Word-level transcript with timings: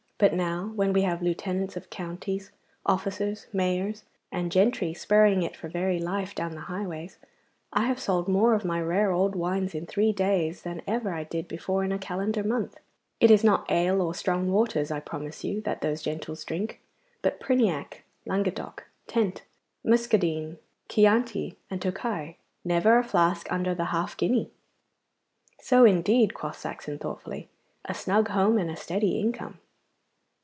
But 0.23 0.35
now, 0.35 0.71
when 0.75 0.93
we 0.93 1.01
have 1.01 1.23
lieutenants 1.23 1.75
of 1.75 1.89
counties, 1.89 2.51
officers, 2.85 3.47
mayors, 3.51 4.03
and 4.31 4.51
gentry 4.51 4.93
spurring 4.93 5.41
it 5.41 5.57
for 5.57 5.67
very 5.67 5.97
life 5.97 6.35
down 6.35 6.51
the 6.53 6.61
highways, 6.61 7.17
I 7.73 7.87
have 7.87 7.99
sold 7.99 8.27
more 8.27 8.53
of 8.53 8.63
my 8.63 8.79
rare 8.83 9.09
old 9.11 9.35
wines 9.35 9.73
in 9.73 9.87
three 9.87 10.11
days 10.13 10.61
than 10.61 10.83
ever 10.85 11.11
I 11.11 11.23
did 11.23 11.47
before 11.47 11.83
in 11.83 11.91
a 11.91 11.97
calendar 11.97 12.43
month. 12.43 12.79
It 13.19 13.31
is 13.31 13.43
not 13.43 13.65
ale, 13.71 13.99
or 13.99 14.13
strong 14.13 14.51
waters, 14.51 14.91
I 14.91 14.99
promise 14.99 15.43
you, 15.43 15.59
that 15.61 15.81
those 15.81 16.03
gentles 16.03 16.45
drink, 16.45 16.79
but 17.23 17.39
Priniac, 17.39 18.03
Languedoc, 18.27 18.85
Tent, 19.07 19.41
Muscadine, 19.83 20.59
Chiante, 20.87 21.55
and 21.71 21.81
Tokay 21.81 22.35
never 22.63 22.99
a 22.99 23.03
flask 23.03 23.51
under 23.51 23.73
the 23.73 23.85
half 23.85 24.15
guinea.' 24.17 24.51
'So 25.59 25.83
indeed!' 25.83 26.35
quoth 26.35 26.59
Saxon 26.59 26.99
thoughtfully. 26.99 27.49
'A 27.85 27.95
snug 27.95 28.27
home 28.27 28.59
and 28.59 28.69
a 28.69 28.75
steady 28.75 29.17
income. 29.19 29.57